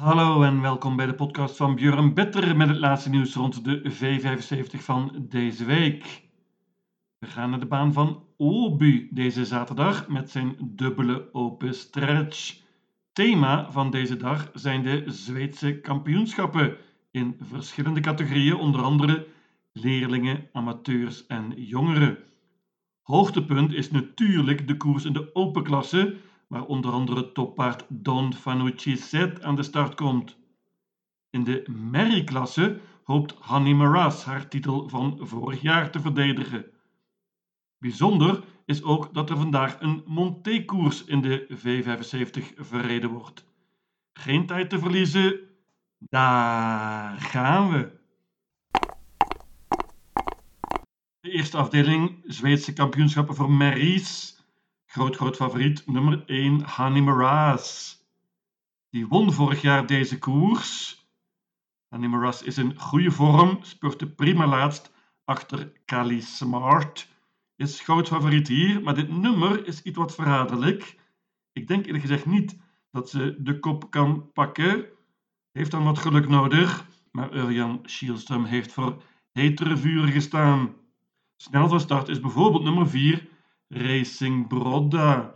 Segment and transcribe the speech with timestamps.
[0.00, 3.92] Hallo en welkom bij de podcast van Björn Better met het laatste nieuws rond de
[3.92, 6.22] V75 van deze week.
[7.18, 12.60] We gaan naar de baan van Obu deze zaterdag met zijn dubbele open stretch.
[13.12, 16.76] Thema van deze dag zijn de Zweedse kampioenschappen
[17.10, 19.26] in verschillende categorieën, onder andere
[19.72, 22.18] leerlingen, amateurs en jongeren.
[23.02, 26.16] Hoogtepunt is natuurlijk de koers in de open klasse
[26.50, 30.38] waar onder andere toppaard Don Fanucci Zet aan de start komt.
[31.30, 36.66] In de merrie-klasse hoopt Hanni Maras haar titel van vorig jaar te verdedigen.
[37.78, 43.44] Bijzonder is ook dat er vandaag een Monté-koers in de V75 verreden wordt.
[44.12, 45.40] Geen tijd te verliezen,
[45.98, 47.98] daar gaan we.
[51.20, 54.39] De eerste afdeling Zweedse kampioenschappen voor merries
[54.90, 57.98] groot, groot favoriet nummer 1, Hani Maras.
[58.90, 60.98] Die won vorig jaar deze koers.
[61.88, 64.92] Hani Maras is in goede vorm, spurte prima laatst
[65.24, 67.08] achter Kali Smart.
[67.56, 70.98] Is groot favoriet hier, maar dit nummer is iets wat verraderlijk.
[71.52, 72.58] Ik denk eerlijk gezegd niet
[72.90, 74.86] dat ze de kop kan pakken.
[75.52, 80.74] Heeft dan wat geluk nodig, maar Urjan Schielström heeft voor hetere vuren gestaan.
[81.36, 83.28] Snel van start is bijvoorbeeld nummer 4,
[83.72, 85.34] Racing Brodda.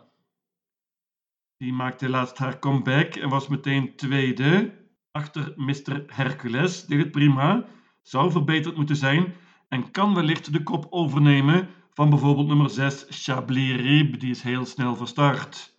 [1.56, 4.74] Die maakte laatst haar comeback en was meteen tweede.
[5.10, 6.04] Achter Mr.
[6.06, 7.66] Hercules deed het prima,
[8.02, 9.34] zou verbeterd moeten zijn
[9.68, 14.64] en kan wellicht de kop overnemen van bijvoorbeeld nummer 6 Chablis Rib, die is heel
[14.64, 15.78] snel verstart.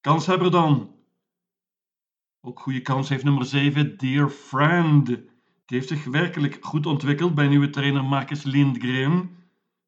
[0.00, 0.94] Kanshebber dan.
[2.40, 5.06] Ook goede kans heeft nummer 7 Dear Friend.
[5.06, 5.26] Die
[5.66, 9.36] heeft zich werkelijk goed ontwikkeld bij nieuwe trainer Marcus Lindgren.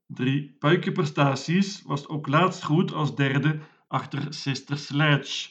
[0.08, 5.50] Drie puikenprestaties was ook laatst goed als derde achter Sister Sledge.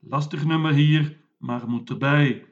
[0.00, 2.46] Lastig nummer hier, maar moet erbij.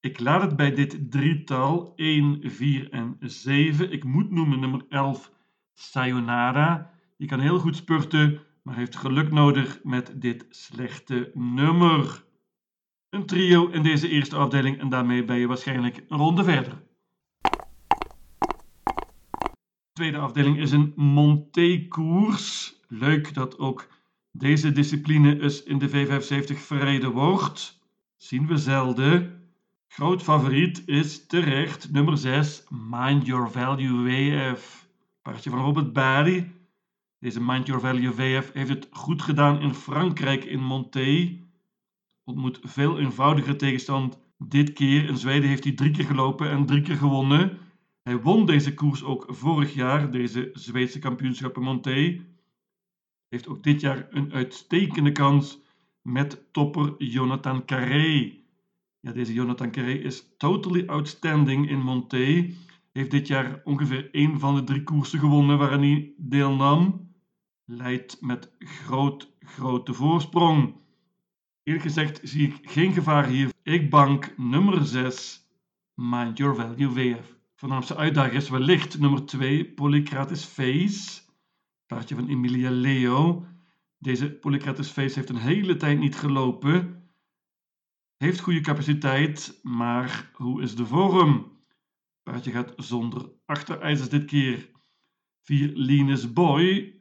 [0.00, 3.92] Ik laat het bij dit drietal 1, 4 en 7.
[3.92, 5.32] Ik moet noemen nummer 11
[5.74, 6.90] Sayonara.
[7.16, 12.24] Die kan heel goed spurten, maar heeft geluk nodig met dit slechte nummer.
[13.10, 16.82] Een trio in deze eerste afdeling en daarmee ben je waarschijnlijk een ronde verder.
[20.00, 22.74] Tweede afdeling is een Monté-koers.
[22.88, 23.88] Leuk dat ook
[24.32, 27.78] deze discipline eens in de V75 verreden wordt.
[28.16, 29.42] Zien we zelden.
[29.88, 34.88] Groot favoriet is terecht nummer 6, Mind Your Value WF.
[35.22, 36.52] Paardje van Robert Barry.
[37.18, 41.38] Deze Mind Your Value WF heeft het goed gedaan in Frankrijk in Monté.
[42.24, 44.18] Ontmoet veel eenvoudiger tegenstand.
[44.38, 47.58] Dit keer in Zweden heeft hij drie keer gelopen en drie keer gewonnen.
[48.10, 52.20] Hij won deze koers ook vorig jaar, deze Zweedse kampioenschappen Monté.
[53.28, 55.58] Heeft ook dit jaar een uitstekende kans
[56.02, 58.32] met topper Jonathan Carré.
[59.00, 62.54] Ja, deze Jonathan Carré is totally outstanding in Monté.
[62.92, 67.10] Heeft dit jaar ongeveer één van de drie koersen gewonnen waarin hij deelnam.
[67.64, 70.74] Leidt met groot, grote voorsprong.
[71.62, 73.52] Eerlijk gezegd zie ik geen gevaar hier.
[73.62, 75.46] Ik bank nummer 6,
[75.94, 77.38] Mind Your Value WF.
[77.60, 81.22] Voornaamste uitdager is wellicht nummer 2, Polycrates Face.
[81.86, 83.46] Paardje van Emilia Leo.
[83.98, 87.10] Deze Polycrates Face heeft een hele tijd niet gelopen.
[88.16, 91.58] Heeft goede capaciteit, maar hoe is de vorm?
[92.22, 94.70] Paardje gaat zonder achterijzers dit keer.
[95.40, 96.94] 4 Linus Boy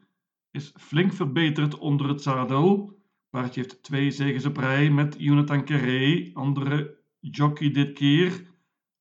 [0.51, 2.99] is flink verbeterd onder het zadel.
[3.29, 8.48] Paardje heeft twee zegens op rij met Jonathan Carré, andere jockey dit keer.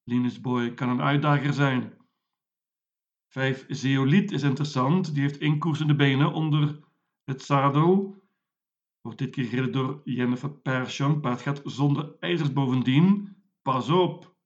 [0.08, 1.92] Linus Boy kan een uitdager zijn.
[3.26, 3.64] 5.
[3.68, 5.14] Zeoliet is interessant.
[5.14, 6.80] Die heeft inkoersende benen onder
[7.24, 8.22] het zadel.
[9.00, 11.20] Wordt dit keer gereden door Jennifer Persson.
[11.20, 13.36] Paard gaat zonder ijzers bovendien.
[13.62, 14.36] Pas op.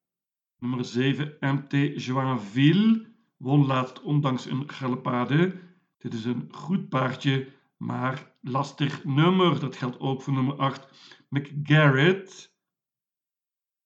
[0.59, 1.37] Nummer 7.
[1.41, 3.15] MT Joinville.
[3.37, 5.61] Won laatst ondanks een galopade.
[5.99, 9.61] Dit is een goed paardje, maar lastig nummer.
[9.61, 10.89] Dat geldt ook voor nummer 8.
[11.29, 12.57] McGarrett.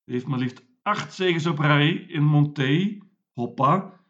[0.04, 2.98] heeft maar liefst acht zegens op rij in Monté.
[3.32, 4.00] Hoppa.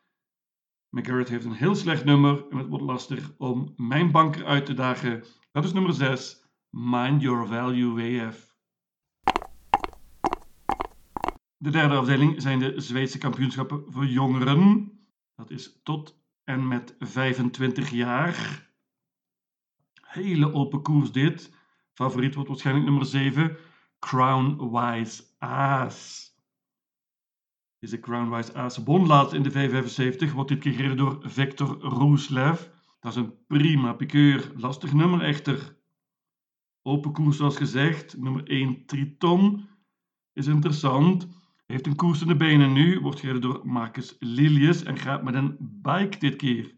[0.91, 4.75] McGarrett heeft een heel slecht nummer en het wordt lastig om mijn banker uit te
[4.75, 5.25] dagen.
[5.53, 6.45] Dat is nummer 6.
[6.71, 8.55] Mind Your Value WF.
[11.57, 14.91] De derde afdeling zijn de Zweedse kampioenschappen voor jongeren.
[15.35, 18.69] Dat is tot en met 25 jaar.
[20.01, 21.55] Hele open koers dit.
[21.93, 23.57] Favoriet wordt waarschijnlijk nummer 7.
[23.99, 26.35] Crown Wise Aas.
[27.79, 32.69] Deze Crownwise Ace won laatst in de V75, wordt dit keer gereden door Victor Roeslev.
[33.01, 35.77] Dat is een prima pikeur, lastig nummer echter.
[36.83, 39.69] Open koers zoals gezegd, nummer 1 Triton.
[40.33, 41.29] is interessant.
[41.67, 45.35] Heeft een koers in de benen nu, wordt gereden door Marcus Lilius en gaat met
[45.35, 46.75] een bike dit keer.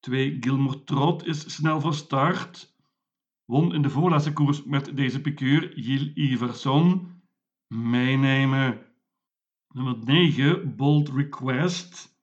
[0.00, 2.76] 2 Gilmore Trot is snel van start.
[3.44, 7.16] Won in de voorlaatste koers met deze piqueur Gilles Iverson.
[7.74, 8.87] Meenemen.
[9.68, 12.18] Nummer 9 Bold Request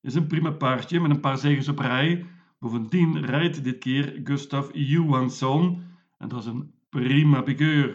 [0.00, 2.26] is een prima paardje met een paar zegens op rij.
[2.58, 5.82] Bovendien rijdt dit keer Gustav Johansson
[6.18, 7.88] en dat is een prima piqueur.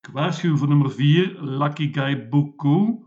[0.00, 2.98] Ik waarschuw voor nummer 4 Lucky Guy Buku.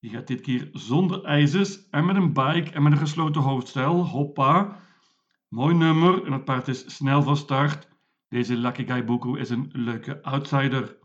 [0.00, 4.06] Die gaat dit keer zonder ijzers en met een bike en met een gesloten hoofdstel.
[4.06, 4.80] Hoppa.
[5.48, 7.88] Mooi nummer en het paard is snel van start.
[8.28, 10.96] Deze Lucky Guy Buku is een leuke outsider.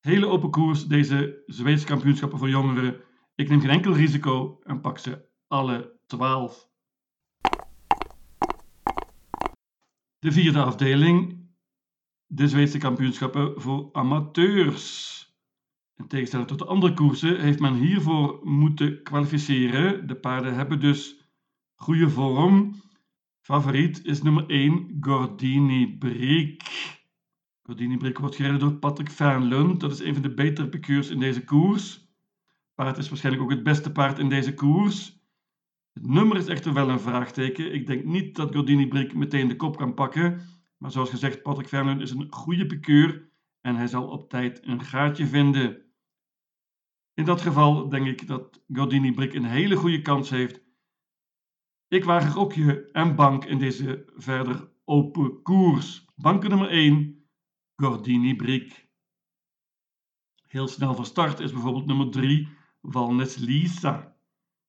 [0.00, 2.96] Hele open koers, deze Zweedse kampioenschappen voor jongeren.
[3.34, 6.70] Ik neem geen enkel risico en pak ze alle 12.
[10.18, 11.48] De vierde afdeling,
[12.26, 15.20] de Zweedse kampioenschappen voor amateurs.
[15.96, 20.06] In tegenstelling tot de andere koersen heeft men hiervoor moeten kwalificeren.
[20.06, 21.16] De paarden hebben dus
[21.74, 22.74] goede vorm.
[23.40, 26.62] Favoriet is nummer 1 Gordini Brick.
[27.62, 29.80] Gordini Brick wordt gereden door Patrick Fernlund.
[29.80, 32.01] Dat is een van de betere piqueurs in deze koers.
[32.74, 35.20] Paard is waarschijnlijk ook het beste paard in deze koers.
[35.92, 37.74] Het nummer is echter wel een vraagteken.
[37.74, 40.40] Ik denk niet dat Gordini Brick meteen de kop kan pakken.
[40.76, 43.30] Maar zoals gezegd, Patrick Fernlund is een goede piqueur
[43.60, 45.82] en hij zal op tijd een gaatje vinden.
[47.14, 50.62] In dat geval denk ik dat Gordini Brick een hele goede kans heeft
[51.92, 56.04] ik waag ook je en bank in deze verder open koers.
[56.16, 57.26] Banken nummer 1,
[57.76, 58.88] Gordini Brick.
[60.46, 62.48] Heel snel van start is bijvoorbeeld nummer 3,
[62.82, 64.16] Valnes Lisa.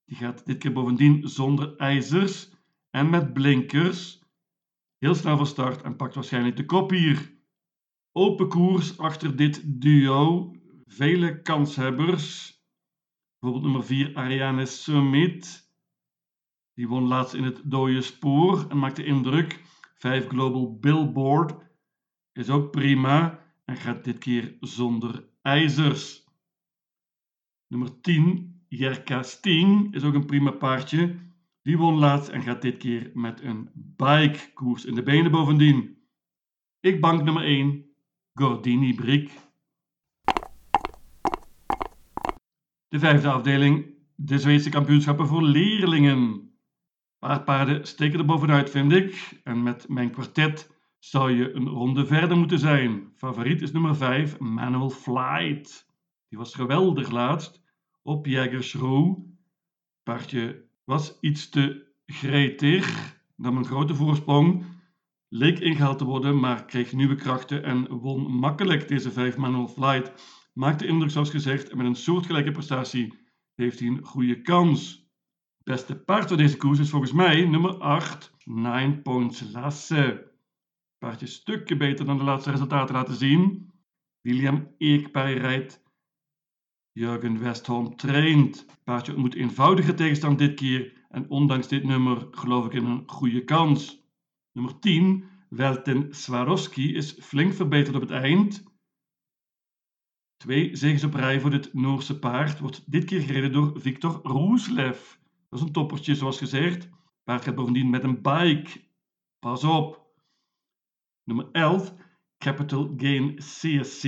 [0.06, 2.50] Die gaat dit keer bovendien zonder ijzers
[2.90, 4.22] en met blinkers.
[4.98, 7.32] Heel snel van start en pakt waarschijnlijk de kop hier.
[8.12, 10.56] Open koers achter dit duo.
[10.86, 12.58] Vele kanshebbers.
[13.40, 15.72] Bijvoorbeeld nummer 4, Ariane Summit.
[16.74, 19.62] Die won laatst in het dode spoor en maakte indruk.
[19.96, 21.56] 5 Global Billboard
[22.34, 26.23] is ook prima en gaat dit keer zonder ijzers.
[27.74, 31.16] Nummer 10, Jerka Steen, is ook een prima paardje.
[31.62, 35.98] Die won laatst en gaat dit keer met een bike koers in de benen bovendien.
[36.80, 37.86] Ik bank nummer 1,
[38.34, 39.32] Gordini Brick.
[42.88, 43.86] De vijfde afdeling,
[44.16, 46.52] de Zweedse kampioenschappen voor leerlingen
[47.20, 49.40] paar paarden steken er bovenuit, vind ik.
[49.44, 53.12] En met mijn kwartet zou je een ronde verder moeten zijn.
[53.16, 55.92] Favoriet is nummer 5, Manual Flight.
[56.30, 57.63] Die was geweldig laatst
[58.04, 59.32] op Jägersroe.
[60.04, 64.66] Paardje was iets te gretig, nam een grote voorsprong,
[65.30, 70.12] leek ingehaald te worden, maar kreeg nieuwe krachten en won makkelijk deze 5 Manual Flight.
[70.54, 73.14] Maakte indruk zoals gezegd en met een soortgelijke prestatie
[73.56, 75.04] heeft hij een goede kans
[75.64, 80.32] beste paard van deze koers is volgens mij nummer 8, Nine Points Lasse.
[80.98, 83.72] Paardje stukje beter dan de laatste resultaten laten zien.
[84.22, 85.83] William Eekbij rijdt.
[86.94, 88.66] Jurgen Westholm traint.
[88.84, 91.06] Paardje ontmoet eenvoudige tegenstand dit keer.
[91.10, 94.08] En ondanks dit nummer geloof ik in een goede kans.
[94.52, 98.64] Nummer 10, Welten Swarovski, is flink verbeterd op het eind.
[100.38, 105.16] Twee zegens op rij voor dit Noorse paard wordt dit keer gereden door Victor Roeslev.
[105.50, 106.90] Dat is een toppertje, zoals gezegd.
[107.24, 108.82] Paard gaat bovendien met een bike.
[109.40, 110.02] Pas op.
[111.24, 111.94] Nummer 11,
[112.38, 114.04] Capital Gain CSC.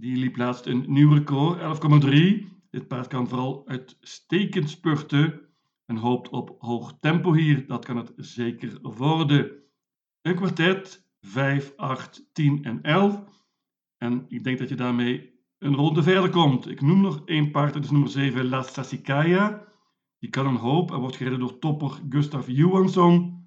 [0.00, 1.58] Die liep laatst een nieuw record,
[2.04, 2.46] 11,3.
[2.70, 5.40] Dit paard kan vooral uitstekend spurten
[5.86, 7.66] en hoopt op hoog tempo hier.
[7.66, 9.52] Dat kan het zeker worden.
[10.22, 13.24] Een kwartet, 5, 8, 10 en 11.
[13.96, 16.68] En ik denk dat je daarmee een ronde verder komt.
[16.68, 19.64] Ik noem nog één paard, dat is nummer 7, La Sassicaia.
[20.18, 23.44] Die kan een hoop en wordt gereden door topper Gustav Johansson.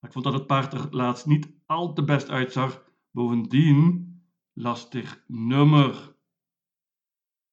[0.00, 2.84] ik vond dat het paard er laatst niet al te best uitzag.
[3.10, 4.11] Bovendien
[4.52, 6.14] lastig nummer.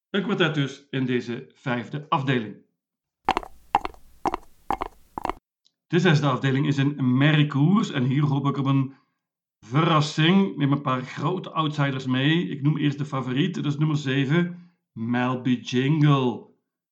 [0.09, 2.55] Een kwartet dus in deze vijfde afdeling.
[5.87, 8.93] De zesde afdeling is een merkkoers en hier hoop ik op een
[9.59, 10.57] verrassing.
[10.57, 12.47] Neem een paar grote outsiders mee.
[12.47, 16.47] Ik noem eerst de favoriet, dat is nummer 7, Melby Jingle.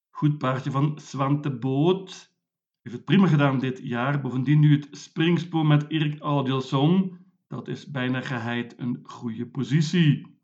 [0.10, 2.36] Goed paardje van Swante Boot.
[2.82, 4.22] Heeft het prima gedaan dit jaar.
[4.22, 7.18] Bovendien nu het springspoor met Erik Audielson.
[7.48, 10.40] Dat is bijna geheid een goede positie.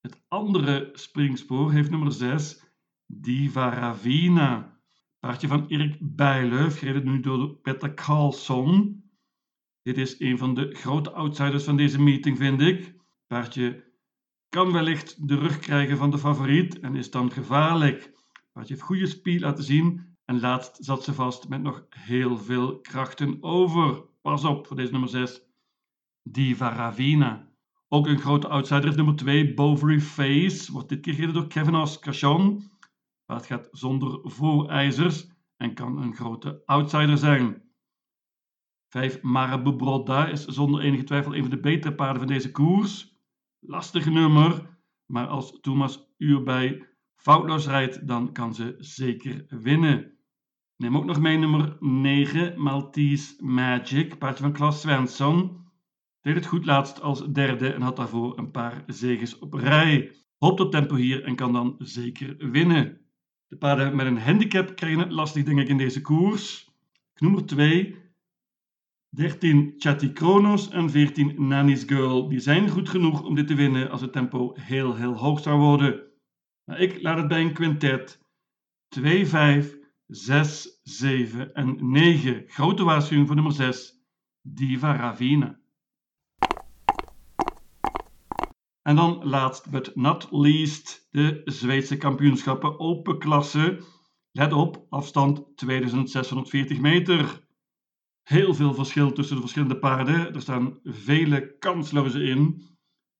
[0.00, 2.64] Het andere springspoor heeft nummer 6,
[3.06, 4.80] Diva Ravina.
[5.18, 9.02] Paardje van Erik Bijleuf, gereden nu door Peter Carlson.
[9.82, 12.94] Dit is een van de grote outsiders van deze meeting, vind ik.
[13.26, 13.84] Paardje
[14.48, 18.12] kan wellicht de rug krijgen van de favoriet en is dan gevaarlijk.
[18.52, 22.80] Paardje heeft goede speed laten zien en laatst zat ze vast met nog heel veel
[22.80, 24.04] krachten over.
[24.22, 25.47] Pas op voor deze nummer 6.
[26.32, 27.48] Diva Ravina.
[27.88, 30.72] Ook een grote outsider is nummer 2, Bovary Face.
[30.72, 32.70] Wordt dit keer gereden door Kevin Oscachon.
[33.26, 37.62] Het gaat zonder voorijzers en kan een grote outsider zijn.
[38.88, 43.16] 5 Marabou is zonder enige twijfel een van de betere paarden van deze koers.
[43.58, 50.18] Lastig nummer, maar als Thomas Uurbij foutloos rijdt, dan kan ze zeker winnen.
[50.76, 55.67] Neem ook nog mee nummer 9, Maltese Magic, paardje van Klaas Svensson.
[56.28, 60.12] Deed het goed laatst als derde en had daarvoor een paar zegens op rij.
[60.38, 63.00] Hoopt op tempo hier en kan dan zeker winnen.
[63.46, 66.70] De paarden met een handicap krijgen het lastig, denk ik, in deze koers.
[67.14, 67.96] Nummer 2,
[69.08, 72.28] 13 Chatty Kronos en 14 Nanny's Girl.
[72.28, 75.60] Die zijn goed genoeg om dit te winnen als het tempo heel, heel hoog zou
[75.60, 76.02] worden.
[76.64, 78.22] Maar ik laat het bij een quintet.
[78.88, 82.44] 2, 5, 6, 7 en 9.
[82.46, 84.02] Grote waarschuwing voor nummer 6.
[84.42, 85.58] Diva Ravina.
[88.88, 93.82] En dan last but not least de Zweedse kampioenschappen open klasse.
[94.32, 97.46] Let op, afstand 2640 meter.
[98.22, 100.34] Heel veel verschil tussen de verschillende paarden.
[100.34, 102.62] Er staan vele kansloze in.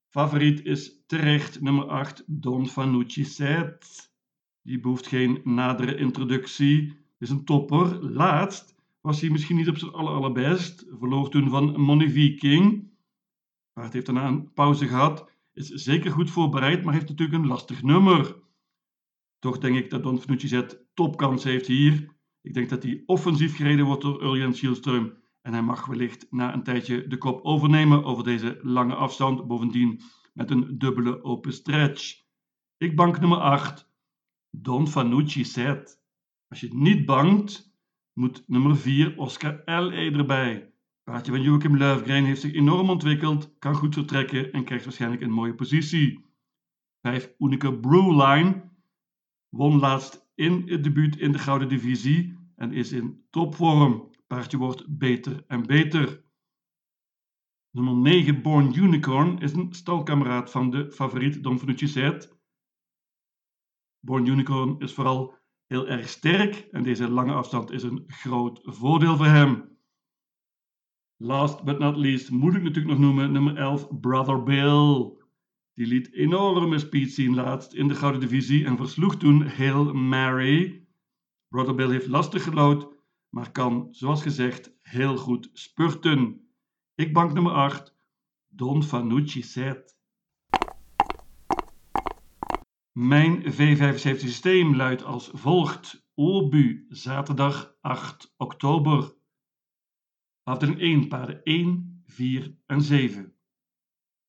[0.08, 4.10] Favoriet is terecht nummer 8, Don Fanucci Set.
[4.62, 6.96] Die behoeft geen nadere introductie.
[7.18, 8.04] Is een topper.
[8.04, 10.86] Laatst was hij misschien niet op zijn aller allerbest.
[10.98, 12.90] Verloor toen van Money Viking.
[13.72, 15.36] Paard heeft daarna een pauze gehad.
[15.58, 18.36] Is zeker goed voorbereid, maar heeft natuurlijk een lastig nummer.
[19.38, 22.16] Toch denk ik dat Don Fanucci Set topkans heeft hier.
[22.40, 25.12] Ik denk dat hij offensief gereden wordt door Urjan Schielström.
[25.42, 29.46] En hij mag wellicht na een tijdje de kop overnemen over deze lange afstand.
[29.46, 30.00] Bovendien
[30.32, 32.22] met een dubbele open stretch.
[32.76, 33.90] Ik bank nummer 8.
[34.50, 36.02] Don Fanucci Set.
[36.48, 37.74] Als je niet bangt,
[38.12, 40.10] moet nummer 4 Oscar L.E.
[40.10, 40.72] erbij.
[41.08, 45.30] Paardje van Joachim Löfgren heeft zich enorm ontwikkeld, kan goed vertrekken en krijgt waarschijnlijk een
[45.30, 46.24] mooie positie.
[47.02, 48.70] 5 Unique Brewline
[49.48, 54.10] won laatst in het debuut in de Gouden Divisie en is in topvorm.
[54.26, 56.24] Paardje wordt beter en beter.
[57.70, 62.38] Nummer 9, Born Unicorn, is een stalkameraad van de favoriet Don Fanucci Set.
[64.00, 65.34] Born Unicorn is vooral
[65.66, 69.77] heel erg sterk en deze lange afstand is een groot voordeel voor hem.
[71.20, 75.12] Last but not least moet ik natuurlijk nog noemen nummer 11, Brother Bill.
[75.72, 80.86] Die liet enorme speed zien laatst in de Gouden Divisie en versloeg toen Hail Mary.
[81.48, 82.88] Brother Bill heeft lastig gelood,
[83.28, 86.48] maar kan, zoals gezegd, heel goed spurten.
[86.94, 87.96] Ik bank nummer 8,
[88.48, 89.96] Don Fanucci Set.
[92.92, 96.06] Mijn V75 systeem luidt als volgt.
[96.14, 99.17] Obu, zaterdag 8 oktober.
[100.48, 103.34] Afdeling 1, paarden 1, 4 en 7.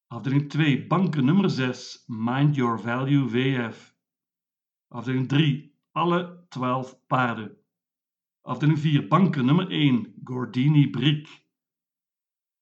[0.07, 3.95] Afdeling 2, banken nummer 6, Mind Your Value VF.
[4.87, 7.57] Afdeling 3, alle 12 paarden.
[8.41, 11.47] Afdeling 4, banken nummer 1, Gordini Brick.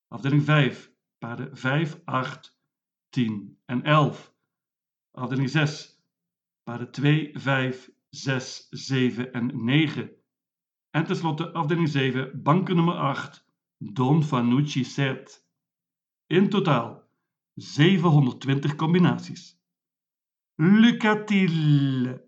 [0.07, 2.59] Afdeling 5, paarden 5, 8,
[3.09, 4.33] 10 en 11.
[5.11, 6.03] Afdeling 6,
[6.63, 10.15] paarden 2, 5, 6, 7 en 9.
[10.89, 13.46] En tenslotte afdeling 7, banken nummer 8,
[13.79, 15.43] Don Fanucci Set.
[16.29, 17.03] In totaal
[17.57, 19.55] 720 combinaties.
[20.57, 22.19] Lucatil.